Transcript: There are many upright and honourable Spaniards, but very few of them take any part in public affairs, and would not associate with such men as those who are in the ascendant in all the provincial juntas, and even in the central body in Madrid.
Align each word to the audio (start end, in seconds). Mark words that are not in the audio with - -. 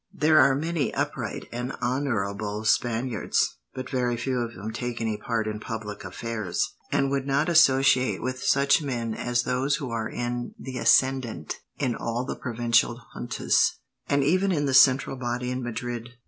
There 0.11 0.39
are 0.39 0.55
many 0.55 0.91
upright 0.95 1.47
and 1.51 1.73
honourable 1.73 2.65
Spaniards, 2.65 3.59
but 3.75 3.87
very 3.91 4.17
few 4.17 4.39
of 4.39 4.55
them 4.55 4.73
take 4.73 4.99
any 4.99 5.15
part 5.15 5.45
in 5.47 5.59
public 5.59 6.03
affairs, 6.03 6.67
and 6.91 7.11
would 7.11 7.27
not 7.27 7.49
associate 7.49 8.19
with 8.19 8.41
such 8.41 8.81
men 8.81 9.13
as 9.13 9.43
those 9.43 9.75
who 9.75 9.91
are 9.91 10.09
in 10.09 10.55
the 10.57 10.79
ascendant 10.79 11.59
in 11.77 11.93
all 11.95 12.25
the 12.25 12.35
provincial 12.35 12.99
juntas, 13.13 13.75
and 14.09 14.23
even 14.23 14.51
in 14.51 14.65
the 14.65 14.73
central 14.73 15.17
body 15.17 15.51
in 15.51 15.61
Madrid. 15.61 16.09